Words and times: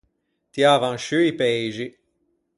Tiavan 0.51 0.97
sciù 1.03 1.19
i 1.29 1.33
peixi. 1.39 1.87